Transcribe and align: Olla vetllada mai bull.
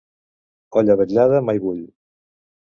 Olla 0.81 0.95
vetllada 1.01 1.43
mai 1.51 1.55
bull. 1.67 1.85